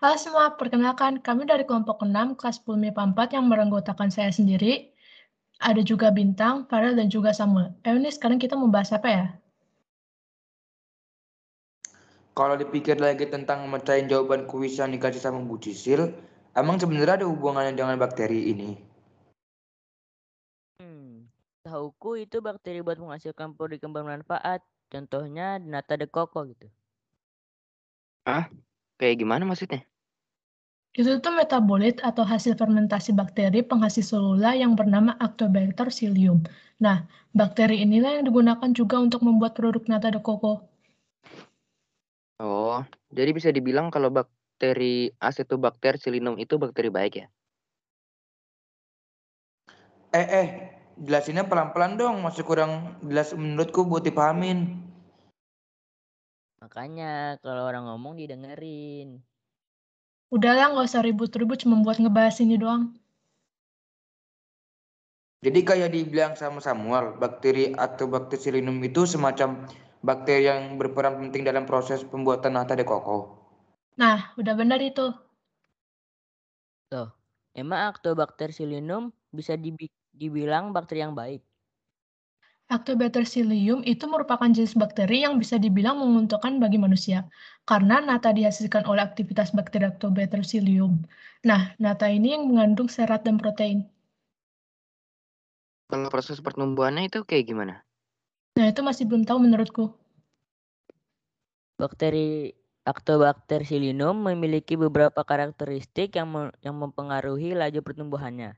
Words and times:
Halo 0.00 0.16
semua, 0.16 0.56
perkenalkan 0.56 1.20
kami 1.20 1.44
dari 1.44 1.68
kelompok 1.68 2.00
6 2.00 2.32
kelas 2.40 2.64
10 2.64 2.88
MIPA 2.88 3.12
4 3.12 3.36
yang 3.36 3.52
beranggotakan 3.52 4.08
saya 4.08 4.32
sendiri. 4.32 4.96
Ada 5.60 5.84
juga 5.84 6.08
Bintang, 6.08 6.64
Farel, 6.72 6.96
dan 6.96 7.12
juga 7.12 7.36
Samuel. 7.36 7.76
Eh 7.84 7.92
ini 7.92 8.08
sekarang 8.08 8.40
kita 8.40 8.56
mau 8.56 8.72
bahas 8.72 8.96
apa 8.96 9.08
ya? 9.12 9.24
Kalau 12.32 12.56
dipikir 12.56 12.96
lagi 12.96 13.28
tentang 13.28 13.68
mecahin 13.68 14.08
jawaban 14.08 14.48
kuis 14.48 14.80
yang 14.80 14.88
dikasih 14.88 15.20
sama 15.20 15.44
Bu 15.44 15.60
Cisil, 15.60 16.16
emang 16.56 16.80
sebenarnya 16.80 17.20
ada 17.20 17.28
hubungannya 17.28 17.76
dengan 17.76 18.00
bakteri 18.00 18.56
ini? 18.56 18.80
Hmm, 20.80 21.28
tahuku 21.60 22.24
itu 22.24 22.40
bakteri 22.40 22.80
buat 22.80 22.96
menghasilkan 22.96 23.52
produk 23.52 23.76
yang 23.76 23.92
bermanfaat. 23.92 24.64
Contohnya 24.88 25.60
nata 25.60 26.00
de 26.00 26.08
coco 26.08 26.48
gitu. 26.48 26.72
Ah, 28.24 28.48
kayak 28.96 29.20
gimana 29.20 29.44
maksudnya? 29.44 29.90
Itu 30.90 31.22
tuh 31.22 31.30
metabolit 31.38 32.02
atau 32.02 32.26
hasil 32.26 32.58
fermentasi 32.58 33.14
bakteri 33.14 33.62
penghasil 33.62 34.02
selula 34.02 34.58
yang 34.58 34.74
bernama 34.74 35.14
Actobacter 35.22 35.86
psyllium. 35.86 36.42
Nah, 36.82 37.06
bakteri 37.30 37.86
inilah 37.86 38.18
yang 38.18 38.26
digunakan 38.26 38.70
juga 38.74 38.98
untuk 38.98 39.22
membuat 39.22 39.54
produk 39.54 39.86
nata 39.86 40.10
de 40.10 40.18
coco. 40.18 40.66
Oh, 42.42 42.82
jadi 43.14 43.30
bisa 43.30 43.54
dibilang 43.54 43.92
kalau 43.94 44.10
bakteri 44.10 45.14
Acetobacter 45.22 45.94
psyllinum 45.94 46.34
itu 46.42 46.58
bakteri 46.58 46.90
baik 46.90 47.14
ya? 47.22 47.26
Eh, 50.10 50.26
eh, 50.26 50.46
jelasinnya 50.98 51.46
pelan-pelan 51.46 51.94
dong, 51.94 52.18
masih 52.18 52.42
kurang 52.42 52.98
jelas 53.06 53.30
menurutku 53.30 53.86
buat 53.86 54.02
dipahamin. 54.02 54.74
Makanya 56.58 57.38
kalau 57.38 57.62
orang 57.70 57.86
ngomong 57.86 58.18
didengerin. 58.18 59.22
Udahlah, 60.30 60.70
nggak 60.70 60.86
usah 60.86 61.02
ribut-ribut 61.02 61.58
cuma 61.58 61.82
buat 61.82 61.98
ngebahas 61.98 62.38
ini 62.38 62.54
doang. 62.54 62.94
Jadi 65.42 65.60
kayak 65.64 65.90
dibilang 65.90 66.38
sama 66.38 66.62
Samuel, 66.62 67.16
bakteri 67.18 67.74
atau 67.74 68.06
Bacterium 68.06 68.78
itu 68.84 69.08
semacam 69.08 69.66
bakteri 70.06 70.46
yang 70.46 70.78
berperan 70.78 71.18
penting 71.18 71.42
dalam 71.42 71.66
proses 71.66 72.06
pembuatan 72.06 72.54
nata 72.54 72.78
de 72.78 72.86
coco. 72.86 73.40
Nah, 73.98 74.30
udah 74.38 74.54
benar 74.54 74.78
itu. 74.78 75.10
Loh, 76.94 77.10
emang 77.56 77.90
Actobacter 77.90 78.54
psyllinum 78.54 79.10
bisa 79.34 79.58
dibi- 79.58 79.90
dibilang 80.14 80.70
bakteri 80.70 81.02
yang 81.02 81.16
baik? 81.16 81.42
Actobacter 82.70 83.26
psyllium 83.26 83.82
itu 83.82 84.06
merupakan 84.06 84.46
jenis 84.46 84.78
bakteri 84.78 85.26
yang 85.26 85.42
bisa 85.42 85.58
dibilang 85.58 85.98
menguntungkan 85.98 86.62
bagi 86.62 86.78
manusia, 86.78 87.26
karena 87.66 87.98
nata 87.98 88.30
dihasilkan 88.30 88.86
oleh 88.86 89.02
aktivitas 89.02 89.50
bakteri 89.50 89.90
Actobacter 89.90 90.46
psyllium. 90.46 91.02
Nah, 91.42 91.74
nata 91.82 92.06
ini 92.06 92.38
yang 92.38 92.46
mengandung 92.46 92.86
serat 92.86 93.26
dan 93.26 93.42
protein. 93.42 93.90
Kalau 95.90 96.06
proses 96.14 96.38
pertumbuhannya 96.38 97.10
itu 97.10 97.26
kayak 97.26 97.50
gimana? 97.50 97.82
Nah, 98.54 98.70
itu 98.70 98.86
masih 98.86 99.02
belum 99.10 99.26
tahu 99.26 99.42
menurutku. 99.42 99.90
Bakteri 101.74 102.54
Actobacter 102.86 103.66
psyllinum 103.66 104.14
memiliki 104.30 104.78
beberapa 104.78 105.26
karakteristik 105.26 106.14
yang 106.14 106.30
me- 106.30 106.54
yang 106.62 106.78
mempengaruhi 106.78 107.58
laju 107.58 107.82
pertumbuhannya. 107.82 108.54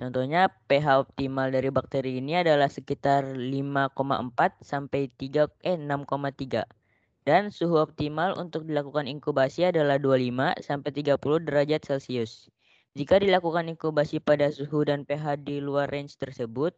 Contohnya 0.00 0.42
pH 0.68 0.86
optimal 1.04 1.48
dari 1.56 1.68
bakteri 1.72 2.10
ini 2.20 2.32
adalah 2.42 2.68
sekitar 2.76 3.22
5,4 3.36 4.60
sampai 4.70 5.08
3 5.20 5.48
eh 5.64 5.76
6,3 5.76 6.64
dan 7.28 7.42
suhu 7.54 7.76
optimal 7.86 8.34
untuk 8.42 8.66
dilakukan 8.68 9.06
inkubasi 9.06 9.60
adalah 9.70 9.96
25 10.00 10.58
sampai 10.68 10.90
30 10.90 11.46
derajat 11.46 11.80
Celcius. 11.86 12.32
Jika 12.98 13.16
dilakukan 13.24 13.64
inkubasi 13.72 14.20
pada 14.20 14.50
suhu 14.52 14.84
dan 14.84 15.00
pH 15.08 15.40
di 15.46 15.56
luar 15.62 15.88
range 15.88 16.14
tersebut, 16.20 16.72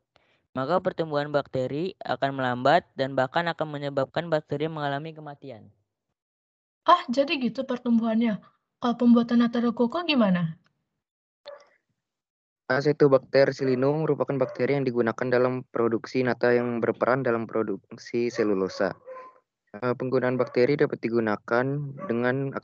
maka 0.54 0.78
pertumbuhan 0.84 1.30
bakteri 1.34 1.98
akan 2.04 2.30
melambat 2.38 2.86
dan 2.94 3.18
bahkan 3.18 3.44
akan 3.50 3.68
menyebabkan 3.74 4.30
bakteri 4.30 4.66
mengalami 4.70 5.10
kematian. 5.16 5.72
Ah, 6.92 7.02
jadi 7.16 7.32
gitu 7.44 7.60
pertumbuhannya. 7.70 8.34
Kalau 8.80 8.94
pembuatan 9.00 9.38
nata 9.40 9.58
de 9.64 9.70
coco 9.78 9.98
gimana? 10.10 10.42
Acetobacter 12.64 13.52
psyllinum 13.52 14.08
merupakan 14.08 14.40
bakteri 14.40 14.72
yang 14.72 14.88
digunakan 14.88 15.28
dalam 15.28 15.68
produksi 15.68 16.24
nata 16.24 16.48
yang 16.48 16.80
berperan 16.80 17.20
dalam 17.20 17.44
produksi 17.44 18.32
selulosa. 18.32 18.96
Eh, 19.76 19.92
Penggunaan 19.92 20.40
bakteri 20.40 20.72
dapat 20.72 20.96
digunakan 21.04 21.66
dengan 22.08 22.56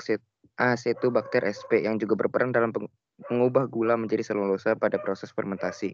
Acetobacter 0.56 1.44
sp 1.52 1.84
yang 1.84 2.00
juga 2.00 2.16
berperan 2.16 2.48
dalam 2.48 2.72
mengubah 3.28 3.68
gula 3.68 4.00
menjadi 4.00 4.32
selulosa 4.32 4.72
pada 4.72 4.96
proses 4.96 5.36
fermentasi. 5.36 5.92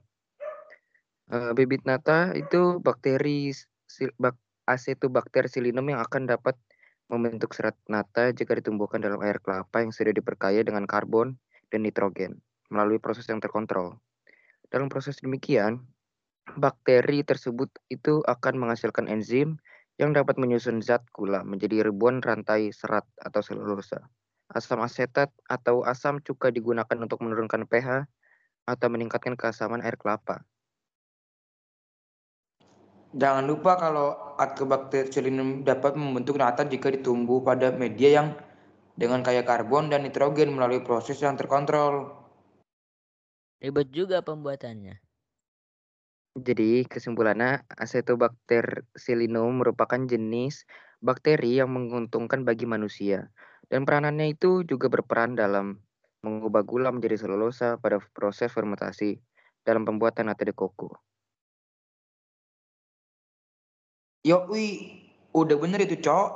Eh, 1.34 1.50
Bibit 1.59 1.83
nata 1.83 2.31
itu 2.38 2.78
bakteri 2.78 3.50
Acetobacter 4.71 5.50
psyllinum 5.50 5.83
yang 5.91 5.99
akan 6.06 6.31
dapat 6.31 6.55
membentuk 7.11 7.59
serat 7.59 7.75
nata 7.91 8.31
jika 8.31 8.55
ditumbuhkan 8.55 9.03
dalam 9.03 9.19
air 9.27 9.43
kelapa 9.43 9.83
yang 9.83 9.91
sudah 9.91 10.15
diperkaya 10.15 10.62
dengan 10.62 10.87
karbon 10.87 11.34
dan 11.75 11.83
nitrogen 11.83 12.38
melalui 12.72 12.99
proses 12.99 13.27
yang 13.28 13.38
terkontrol. 13.43 13.99
Dalam 14.69 14.91
proses 14.91 15.19
demikian, 15.22 15.82
bakteri 16.54 17.22
tersebut 17.27 17.71
itu 17.91 18.22
akan 18.27 18.54
menghasilkan 18.62 19.06
enzim 19.10 19.59
yang 19.97 20.12
dapat 20.12 20.37
menyusun 20.37 20.84
zat 20.84 21.03
gula 21.10 21.41
menjadi 21.43 21.88
ribuan 21.88 22.21
rantai 22.21 22.71
serat 22.71 23.06
atau 23.19 23.41
selulosa. 23.41 24.06
Asam 24.53 24.78
asetat 24.84 25.32
atau 25.50 25.82
asam 25.82 26.22
cuka 26.22 26.55
digunakan 26.55 26.99
untuk 27.03 27.19
menurunkan 27.25 27.66
pH 27.66 28.06
atau 28.66 28.88
meningkatkan 28.91 29.34
keasaman 29.34 29.82
air 29.82 29.99
kelapa. 29.99 30.47
Jangan 33.16 33.49
lupa 33.49 33.81
kalau 33.81 34.37
Actobacterium 34.37 35.65
dapat 35.65 35.97
membentuk 35.97 36.37
nata 36.37 36.69
jika 36.69 36.93
ditumbuh 36.93 37.41
pada 37.41 37.72
media 37.72 38.21
yang 38.21 38.28
dengan 38.93 39.25
kaya 39.25 39.41
karbon 39.41 39.88
dan 39.88 40.05
nitrogen 40.05 40.53
melalui 40.53 40.84
proses 40.84 41.16
yang 41.25 41.32
terkontrol. 41.32 42.25
Ribet 43.56 43.89
juga 43.89 44.21
pembuatannya. 44.21 45.00
Jadi, 46.37 46.84
kesimpulannya, 46.84 47.65
Acetobacter 47.72 48.84
psyllinum 48.93 49.65
merupakan 49.65 49.97
jenis 49.97 50.69
bakteri 51.00 51.56
yang 51.56 51.72
menguntungkan 51.72 52.44
bagi 52.44 52.69
manusia. 52.69 53.33
Dan 53.72 53.89
peranannya 53.89 54.37
itu 54.37 54.61
juga 54.69 54.93
berperan 54.93 55.33
dalam 55.33 55.81
mengubah 56.21 56.61
gula 56.61 56.93
menjadi 56.93 57.25
selulosa 57.25 57.81
pada 57.81 57.97
proses 58.12 58.53
fermentasi 58.53 59.17
dalam 59.65 59.88
pembuatan 59.88 60.28
nata 60.28 60.44
de 60.44 60.53
coco. 60.53 61.00
Wi, 64.27 64.67
udah 65.33 65.56
bener 65.56 65.88
itu, 65.88 65.97
Cok. 66.05 66.31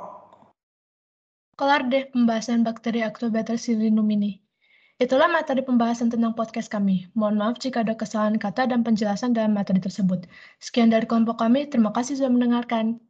Kelar 1.59 1.85
deh 1.93 2.09
pembahasan 2.09 2.65
bakteri 2.65 3.05
Actobacter 3.05 3.59
psyllinum 3.59 4.09
ini. 4.09 4.41
Itulah 5.01 5.25
materi 5.33 5.65
pembahasan 5.65 6.13
tentang 6.13 6.37
podcast 6.37 6.69
kami. 6.69 7.09
Mohon 7.17 7.35
maaf 7.41 7.55
jika 7.57 7.81
ada 7.81 7.97
kesalahan 7.97 8.37
kata 8.37 8.69
dan 8.69 8.85
penjelasan 8.85 9.33
dalam 9.33 9.57
materi 9.57 9.81
tersebut. 9.81 10.29
Sekian 10.61 10.93
dari 10.93 11.09
kelompok 11.09 11.41
kami, 11.41 11.65
terima 11.65 11.89
kasih 11.89 12.21
sudah 12.21 12.29
mendengarkan. 12.29 13.01